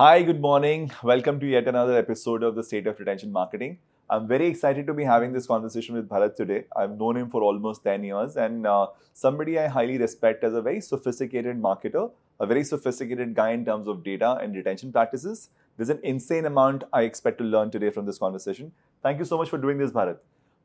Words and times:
Hi, 0.00 0.22
good 0.22 0.40
morning. 0.40 0.92
Welcome 1.02 1.40
to 1.40 1.46
yet 1.46 1.66
another 1.66 1.98
episode 1.98 2.44
of 2.44 2.54
the 2.54 2.62
State 2.62 2.86
of 2.86 3.00
Retention 3.00 3.32
Marketing. 3.32 3.78
I'm 4.08 4.28
very 4.28 4.46
excited 4.46 4.86
to 4.86 4.94
be 4.94 5.02
having 5.02 5.32
this 5.32 5.48
conversation 5.48 5.96
with 5.96 6.08
Bharat 6.08 6.36
today. 6.36 6.66
I've 6.76 6.96
known 6.96 7.16
him 7.16 7.28
for 7.28 7.42
almost 7.42 7.82
10 7.82 8.04
years 8.04 8.36
and 8.36 8.64
uh, 8.64 8.86
somebody 9.12 9.58
I 9.58 9.66
highly 9.66 9.98
respect 9.98 10.44
as 10.44 10.54
a 10.54 10.62
very 10.62 10.80
sophisticated 10.80 11.60
marketer, 11.60 12.12
a 12.38 12.46
very 12.46 12.62
sophisticated 12.62 13.34
guy 13.34 13.50
in 13.50 13.64
terms 13.64 13.88
of 13.88 14.04
data 14.04 14.38
and 14.40 14.54
retention 14.54 14.92
practices. 14.92 15.48
There's 15.76 15.90
an 15.90 15.98
insane 16.04 16.46
amount 16.46 16.84
I 16.92 17.02
expect 17.02 17.38
to 17.38 17.44
learn 17.44 17.72
today 17.72 17.90
from 17.90 18.06
this 18.06 18.18
conversation. 18.18 18.70
Thank 19.02 19.18
you 19.18 19.24
so 19.24 19.36
much 19.36 19.50
for 19.50 19.58
doing 19.58 19.78
this, 19.78 19.90
Bharat. 19.90 20.18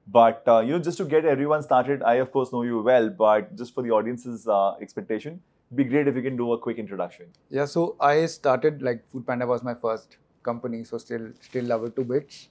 But 0.06 0.44
uh, 0.48 0.60
you 0.60 0.74
know, 0.74 0.80
just 0.80 1.00
to 1.00 1.06
get 1.06 1.26
everyone 1.26 1.64
started, 1.64 2.04
I 2.04 2.16
of 2.26 2.32
course 2.32 2.54
know 2.54 2.62
you 2.62 2.84
well, 2.84 3.10
but 3.10 3.56
just 3.56 3.74
for 3.74 3.82
the 3.82 3.90
audience's 3.90 4.48
uh, 4.48 4.76
expectation, 4.80 5.42
be 5.76 5.84
great 5.84 6.08
if 6.08 6.16
you 6.16 6.22
can 6.22 6.38
do 6.38 6.54
a 6.54 6.58
quick 6.58 6.78
introduction. 6.78 7.28
Yeah, 7.50 7.66
so 7.66 7.96
I 8.00 8.26
started 8.26 8.82
like 8.82 9.04
Food 9.12 9.26
Panda 9.26 9.48
was 9.48 9.64
my 9.64 9.74
first 9.74 10.18
company, 10.44 10.84
so 10.84 10.98
still 10.98 11.32
still 11.42 11.66
love 11.66 11.84
it 11.86 11.96
to 11.96 12.04
bits, 12.04 12.50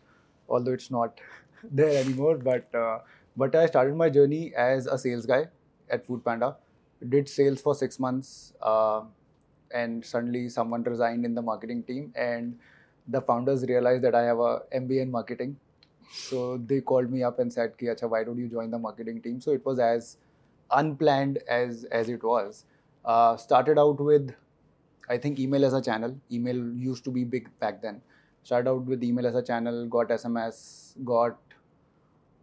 although 0.48 0.72
it's 0.72 0.90
not 0.90 1.20
there 1.70 1.98
anymore. 2.04 2.36
But 2.36 2.74
uh, 2.74 2.98
but 3.36 3.54
I 3.54 3.66
started 3.66 3.96
my 3.96 4.10
journey 4.10 4.52
as 4.54 4.86
a 4.86 4.98
sales 4.98 5.26
guy 5.26 5.46
at 5.90 6.06
Food 6.06 6.24
Panda. 6.24 6.56
Did 7.08 7.28
sales 7.28 7.60
for 7.60 7.74
six 7.74 7.98
months, 7.98 8.52
uh, 8.62 9.02
and 9.74 10.04
suddenly 10.04 10.48
someone 10.48 10.82
resigned 10.84 11.24
in 11.24 11.34
the 11.34 11.42
marketing 11.42 11.82
team, 11.82 12.12
and 12.14 12.58
the 13.08 13.20
founders 13.20 13.64
realized 13.64 14.02
that 14.04 14.14
I 14.14 14.22
have 14.22 14.38
a 14.38 14.62
MBA 14.72 15.02
in 15.02 15.10
marketing. 15.10 15.56
So 16.12 16.58
they 16.58 16.80
called 16.80 17.10
me 17.10 17.22
up 17.22 17.38
and 17.38 17.52
said, 17.52 17.76
"Ki, 17.78 17.86
acha, 17.86 18.08
why 18.08 18.24
don't 18.24 18.38
you 18.38 18.48
join 18.48 18.70
the 18.70 18.78
marketing 18.78 19.22
team?" 19.22 19.40
So 19.40 19.52
it 19.52 19.64
was 19.64 19.78
as 19.78 20.16
unplanned 20.70 21.38
as 21.48 21.84
as 21.84 22.08
it 22.08 22.22
was 22.22 22.64
uh, 23.04 23.36
started 23.36 23.78
out 23.78 24.00
with, 24.00 24.34
I 25.08 25.18
think, 25.18 25.38
email 25.38 25.64
as 25.64 25.72
a 25.72 25.82
channel. 25.82 26.16
Email 26.30 26.56
used 26.76 27.04
to 27.04 27.10
be 27.10 27.24
big 27.24 27.48
back 27.58 27.82
then. 27.82 28.00
Started 28.44 28.70
out 28.70 28.84
with 28.84 29.02
email 29.04 29.26
as 29.26 29.34
a 29.34 29.42
channel, 29.42 29.86
got 29.86 30.08
SMS, 30.08 30.94
got 31.04 31.38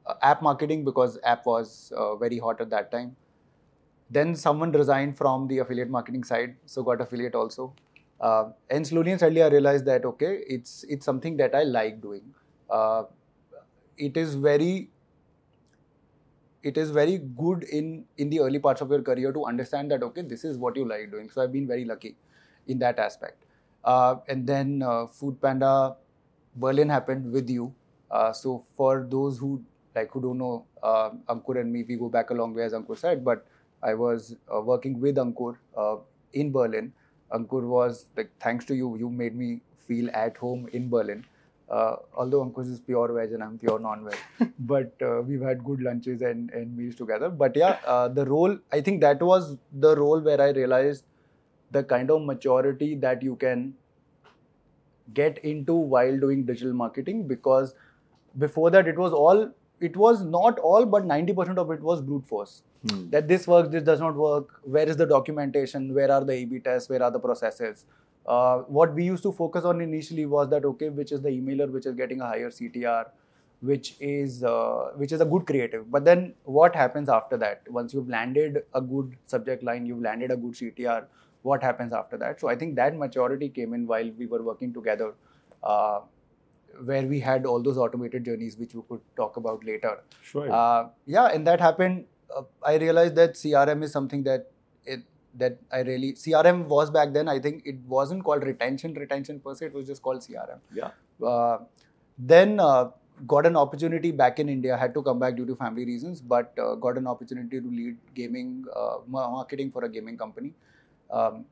uh, 0.06 0.14
app 0.22 0.42
marketing 0.42 0.86
because 0.86 1.20
app 1.24 1.46
was 1.46 1.92
uh, 1.96 2.16
very 2.16 2.40
hot 2.40 2.62
at 2.62 2.70
that 2.70 2.92
time. 2.92 3.16
Then 4.10 4.36
someone 4.36 4.72
resigned 4.72 5.18
from 5.18 5.48
the 5.48 5.60
affiliate 5.60 5.90
marketing 5.90 6.24
side, 6.24 6.56
so 6.66 6.84
got 6.84 7.02
affiliate 7.02 7.36
also. 7.36 7.74
Uh, 8.20 8.52
and 8.70 8.86
slowly 8.86 9.12
and 9.12 9.20
steadily, 9.20 9.44
I 9.44 9.48
realized 9.48 9.86
that 9.86 10.04
okay, 10.04 10.40
it's 10.48 10.84
it's 10.90 11.06
something 11.06 11.38
that 11.38 11.54
I 11.54 11.64
like 11.64 12.02
doing. 12.02 12.24
Uh, 12.70 13.04
it 13.98 14.18
is 14.18 14.36
very 14.36 14.90
it 16.64 16.78
is 16.78 16.92
very 16.92 17.18
good 17.18 17.64
in 17.64 18.06
in 18.18 18.30
the 18.30 18.40
early 18.40 18.60
parts 18.60 18.82
of 18.82 18.90
your 18.90 19.02
career 19.02 19.32
to 19.32 19.46
understand 19.46 19.92
that 19.92 20.04
okay 20.04 20.22
this 20.22 20.44
is 20.44 20.58
what 20.58 20.76
you 20.76 20.88
like 20.88 21.12
doing. 21.12 21.30
So 21.30 21.42
i've 21.42 21.52
been 21.52 21.68
very 21.68 21.86
lucky 21.86 22.16
in 22.68 22.80
that 22.80 23.00
aspect. 23.00 23.46
Uh, 23.84 24.16
and 24.28 24.46
then 24.46 24.84
uh, 24.84 25.08
food 25.08 25.42
panda 25.42 25.96
berlin 26.56 26.90
happened 26.90 27.32
with 27.32 27.50
you. 27.50 27.74
Uh, 28.12 28.34
so 28.34 28.66
for 28.76 29.08
those 29.10 29.38
who 29.38 29.64
like 29.96 30.12
who 30.12 30.22
don't 30.22 30.38
know 30.38 30.66
uh, 30.84 31.10
ankur 31.30 31.60
and 31.60 31.72
me 31.72 31.84
we 31.88 31.96
go 31.96 32.10
back 32.10 32.30
a 32.30 32.34
long 32.34 32.54
way 32.54 32.64
as 32.64 32.74
ankur 32.74 32.98
said 32.98 33.24
but 33.24 33.46
i 33.84 33.94
was 33.94 34.36
uh, 34.54 34.62
working 34.62 35.00
with 35.00 35.16
ankur 35.16 35.56
uh, 35.78 35.98
in 36.34 36.52
berlin. 36.52 36.94
Ankur 37.32 37.62
was 37.70 38.06
like 38.18 38.32
thanks 38.40 38.66
to 38.66 38.76
you 38.76 38.98
you 38.98 39.10
made 39.10 39.36
me 39.36 39.62
feel 39.88 40.10
at 40.14 40.38
home 40.38 40.68
in 40.74 40.90
berlin 40.90 41.24
uh, 41.70 41.98
although 42.16 42.44
Ankush 42.46 42.72
is 42.72 42.80
pure 42.80 43.14
veg 43.14 43.32
and 43.32 43.44
I'm 43.44 43.58
pure 43.58 43.80
non-veg, 43.80 44.18
but 44.60 44.94
uh, 45.02 45.22
we've 45.22 45.42
had 45.42 45.64
good 45.64 45.82
lunches 45.82 46.22
and, 46.22 46.50
and 46.52 46.76
meals 46.76 46.96
together. 46.96 47.30
But 47.30 47.56
yeah, 47.56 47.78
uh, 47.86 48.08
the 48.08 48.26
role 48.26 48.58
I 48.72 48.82
think 48.82 49.02
that 49.02 49.22
was 49.22 49.58
the 49.72 49.96
role 49.96 50.20
where 50.20 50.42
I 50.42 50.50
realized 50.50 51.04
the 51.72 51.84
kind 51.84 52.10
of 52.10 52.24
maturity 52.24 52.96
that 52.96 53.22
you 53.22 53.36
can 53.36 53.76
get 55.14 55.38
into 55.40 55.74
while 55.74 56.20
doing 56.20 56.46
digital 56.46 56.74
marketing 56.74 57.28
because 57.28 57.74
before 58.38 58.70
that 58.72 58.88
it 58.88 58.98
was 58.98 59.14
all 59.14 59.50
it 59.80 59.96
was 59.96 60.24
not 60.24 60.60
all 60.60 60.86
but 60.86 61.04
90% 61.04 61.58
of 61.58 61.72
it 61.72 61.82
was 61.82 62.02
brute 62.02 62.26
force. 62.28 62.64
Hmm. 62.88 63.10
that 63.10 63.28
this 63.28 63.46
works 63.46 63.68
this 63.70 63.84
does 63.84 64.00
not 64.00 64.16
work. 64.16 64.62
Where 64.64 64.88
is 64.88 64.96
the 64.96 65.06
documentation? 65.06 65.94
Where 65.94 66.10
are 66.10 66.24
the 66.24 66.32
a 66.32 66.46
b 66.46 66.60
tests? 66.60 66.90
Where 66.90 67.04
are 67.04 67.12
the 67.12 67.20
processes 67.20 67.84
uh, 68.30 68.60
what 68.80 68.94
we 68.94 69.04
used 69.04 69.24
to 69.24 69.32
focus 69.32 69.66
on 69.66 69.82
initially 69.82 70.26
was 70.26 70.50
that 70.50 70.64
okay, 70.64 70.90
which 70.90 71.12
is 71.12 71.22
the 71.22 71.30
emailer 71.30 71.70
which 71.70 71.88
is 71.88 71.96
getting 71.96 72.22
a 72.22 72.28
higher 72.28 72.50
CTR, 72.50 73.06
which 73.62 73.96
is 74.00 74.44
uh, 74.44 74.92
which 74.96 75.12
is 75.12 75.22
a 75.22 75.26
good 75.26 75.48
creative. 75.48 75.90
But 75.92 76.06
then 76.06 76.36
what 76.44 76.76
happens 76.76 77.10
after 77.10 77.38
that? 77.38 77.64
Once 77.70 77.94
you've 77.94 78.08
landed 78.08 78.64
a 78.76 78.82
good 78.82 79.18
subject 79.26 79.64
line, 79.64 79.88
you've 79.88 80.02
landed 80.02 80.32
a 80.32 80.38
good 80.38 80.54
CTR. 80.54 81.06
What 81.42 81.64
happens 81.64 81.92
after 81.92 82.18
that? 82.18 82.40
So 82.40 82.48
I 82.50 82.56
think 82.56 82.76
that 82.76 82.96
maturity 82.96 83.50
came 83.50 83.74
in 83.74 83.88
while 83.88 84.12
we 84.18 84.28
were 84.28 84.44
working 84.44 84.74
together, 84.74 85.14
uh, 85.64 86.02
where 86.84 87.08
we 87.08 87.20
had 87.20 87.48
all 87.48 87.64
those 87.64 87.78
automated 87.78 88.26
journeys, 88.26 88.58
which 88.58 88.76
we 88.76 88.84
could 88.88 89.02
talk 89.16 89.38
about 89.38 89.66
later. 89.66 90.02
Sure. 90.22 90.52
Uh, 90.52 90.90
yeah, 91.08 91.28
and 91.28 91.48
that 91.48 91.60
happened. 91.60 92.06
Uh, 92.36 92.44
I 92.62 92.76
realized 92.76 93.16
that 93.16 93.34
CRM 93.34 93.84
is 93.84 93.92
something 93.92 94.24
that 94.24 94.52
it 94.86 95.02
that 95.36 95.58
I 95.72 95.82
really 95.82 96.14
CRM 96.14 96.66
was 96.66 96.90
back 96.90 97.14
then. 97.14 97.28
I 97.28 97.40
think 97.40 97.64
it 97.66 97.78
wasn't 97.88 98.24
called 98.24 98.44
retention 98.44 98.94
retention 98.94 99.40
per 99.40 99.56
se. 99.56 99.68
It 99.68 99.74
was 99.74 99.88
just 99.88 100.02
called 100.02 100.22
CRM. 100.22 100.60
Yeah. 100.74 100.92
Uh, 101.26 101.60
then 102.18 102.60
uh, 102.60 102.90
got 103.28 103.46
an 103.46 103.56
opportunity 103.56 104.12
back 104.12 104.40
in 104.40 104.50
India. 104.50 104.78
Had 104.78 104.94
to 104.94 105.04
come 105.04 105.20
back 105.20 105.36
due 105.36 105.46
to 105.46 105.56
family 105.56 105.86
reasons, 105.86 106.22
but 106.22 106.54
uh, 106.58 106.76
got 106.76 106.98
an 106.98 107.08
opportunity 107.08 107.62
to 107.62 107.68
lead 107.68 107.98
gaming 108.16 108.66
uh, 108.76 108.98
marketing 109.08 109.72
for 109.72 109.86
a 109.86 109.90
gaming 109.90 110.18
company. 110.18 110.54
Um, 111.12 111.46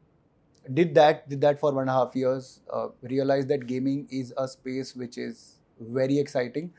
did 0.73 0.93
that 0.95 1.29
did 1.29 1.41
that 1.41 1.59
for 1.59 1.71
one 1.71 1.83
and 1.83 1.89
a 1.89 1.93
half 1.93 2.15
years. 2.15 2.59
Uh, 2.71 2.87
realized 3.01 3.47
that 3.49 3.67
gaming 3.67 4.07
is 4.09 4.33
a 4.37 4.47
space 4.47 4.95
which 4.95 5.17
is 5.17 5.59
very 5.79 6.17
exciting, 6.17 6.71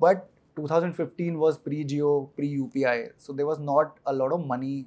but 0.00 0.28
2015 0.56 1.38
was 1.38 1.58
pre 1.58 1.84
Jio, 1.84 2.30
pre 2.34 2.58
UPI, 2.58 3.10
so 3.16 3.32
there 3.32 3.46
was 3.46 3.58
not 3.58 3.98
a 4.06 4.12
lot 4.12 4.32
of 4.32 4.44
money 4.44 4.86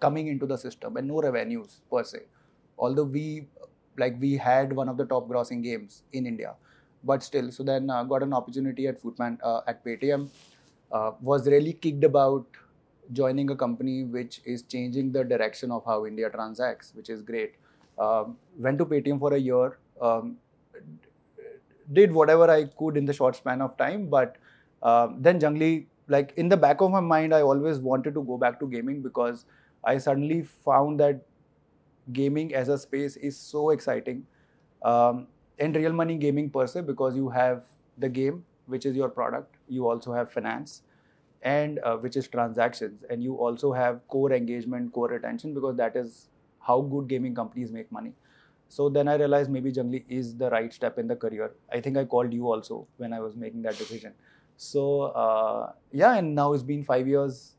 coming 0.00 0.28
into 0.28 0.46
the 0.46 0.56
system 0.56 0.96
and 0.96 1.08
no 1.08 1.20
revenues 1.20 1.80
per 1.90 2.02
se. 2.04 2.20
Although 2.78 3.04
we 3.04 3.46
like 3.98 4.16
we 4.20 4.36
had 4.36 4.72
one 4.72 4.88
of 4.88 4.96
the 4.96 5.04
top 5.04 5.28
grossing 5.28 5.62
games 5.62 6.02
in 6.12 6.26
India, 6.26 6.54
but 7.04 7.22
still. 7.22 7.50
So 7.52 7.62
then 7.62 7.90
uh, 7.90 8.04
got 8.04 8.22
an 8.22 8.32
opportunity 8.32 8.86
at 8.86 9.02
Foodman 9.02 9.38
uh, 9.42 9.60
at 9.66 9.84
Paytm. 9.84 10.28
Uh, 10.92 11.12
was 11.20 11.46
really 11.46 11.72
kicked 11.72 12.04
about 12.04 12.46
joining 13.12 13.50
a 13.50 13.56
company 13.56 14.04
which 14.04 14.40
is 14.44 14.62
changing 14.62 15.12
the 15.12 15.24
direction 15.24 15.70
of 15.70 15.84
how 15.84 16.06
India 16.06 16.30
transacts, 16.30 16.92
which 16.94 17.10
is 17.10 17.22
great. 17.22 17.54
Um, 17.98 18.36
went 18.58 18.78
to 18.78 18.86
Paytm 18.86 19.18
for 19.18 19.34
a 19.34 19.38
year. 19.38 19.78
Um, 20.00 20.36
did 21.92 22.12
whatever 22.12 22.50
I 22.50 22.64
could 22.64 22.96
in 22.96 23.04
the 23.04 23.12
short 23.12 23.36
span 23.36 23.60
of 23.60 23.76
time, 23.76 24.06
but 24.06 24.36
uh, 24.82 25.08
then 25.18 25.40
generally, 25.40 25.88
like 26.08 26.32
in 26.36 26.48
the 26.48 26.56
back 26.56 26.80
of 26.80 26.90
my 26.90 27.00
mind, 27.00 27.34
I 27.34 27.42
always 27.42 27.78
wanted 27.78 28.14
to 28.14 28.22
go 28.22 28.36
back 28.38 28.60
to 28.60 28.66
gaming 28.66 29.02
because 29.02 29.44
I 29.84 29.98
suddenly 29.98 30.42
found 30.42 31.00
that 31.00 31.22
gaming 32.12 32.54
as 32.54 32.68
a 32.68 32.78
space 32.78 33.16
is 33.16 33.36
so 33.36 33.70
exciting. 33.70 34.26
Um, 34.82 35.26
and 35.58 35.76
real 35.76 35.92
money 35.92 36.16
gaming 36.16 36.50
per 36.50 36.66
se, 36.66 36.82
because 36.82 37.16
you 37.16 37.28
have 37.28 37.64
the 37.98 38.08
game, 38.08 38.44
which 38.66 38.86
is 38.86 38.96
your 38.96 39.08
product, 39.08 39.56
you 39.68 39.88
also 39.88 40.12
have 40.12 40.32
finance, 40.32 40.82
and 41.42 41.78
uh, 41.80 41.96
which 41.96 42.16
is 42.16 42.28
transactions, 42.28 43.04
and 43.10 43.22
you 43.22 43.34
also 43.34 43.72
have 43.72 44.06
core 44.08 44.32
engagement, 44.32 44.92
core 44.92 45.08
retention, 45.08 45.54
because 45.54 45.76
that 45.76 45.96
is 45.96 46.28
how 46.60 46.80
good 46.80 47.08
gaming 47.08 47.34
companies 47.34 47.70
make 47.70 47.90
money. 47.92 48.12
So 48.68 48.88
then 48.88 49.08
I 49.08 49.16
realized 49.16 49.50
maybe 49.50 49.72
Junglee 49.72 50.04
is 50.08 50.36
the 50.36 50.48
right 50.50 50.72
step 50.72 50.98
in 50.98 51.08
the 51.08 51.16
career. 51.16 51.52
I 51.72 51.80
think 51.80 51.96
I 51.96 52.04
called 52.04 52.32
you 52.32 52.50
also 52.50 52.86
when 52.98 53.12
I 53.12 53.20
was 53.20 53.34
making 53.36 53.62
that 53.62 53.76
decision. 53.76 54.12
So 54.56 55.02
uh, 55.02 55.72
yeah, 55.92 56.14
and 56.16 56.34
now 56.34 56.52
it's 56.52 56.62
been 56.62 56.84
five 56.84 57.08
years 57.08 57.56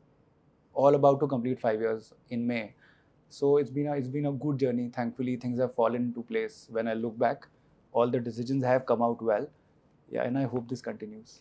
all 0.74 0.94
about 0.94 1.20
to 1.20 1.26
complete 1.26 1.60
five 1.60 1.80
years 1.80 2.12
in 2.30 2.46
May. 2.46 2.74
So 3.28 3.56
it's 3.58 3.70
been 3.70 3.86
a, 3.86 3.94
it's 3.94 4.08
been 4.08 4.26
a 4.26 4.32
good 4.32 4.58
journey. 4.58 4.90
Thankfully, 4.94 5.36
things 5.36 5.58
have 5.60 5.74
fallen 5.74 6.02
into 6.02 6.22
place. 6.22 6.68
When 6.70 6.88
I 6.88 6.94
look 6.94 7.18
back, 7.18 7.46
all 7.92 8.10
the 8.10 8.20
decisions 8.20 8.64
have 8.64 8.86
come 8.86 9.02
out 9.02 9.22
well. 9.22 9.48
Yeah, 10.10 10.24
and 10.24 10.38
I 10.38 10.44
hope 10.44 10.68
this 10.68 10.82
continues. 10.82 11.40